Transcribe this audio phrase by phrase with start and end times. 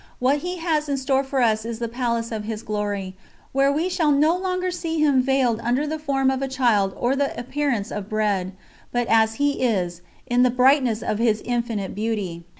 [0.17, 3.15] What He has in store for us is the Palace of His Glory,
[3.51, 7.15] where we shall no longer see Him veiled under the form of a child or
[7.15, 8.53] the appearance of bread,
[8.91, 12.43] but as He is, in the brightness of His Infinite Beauty.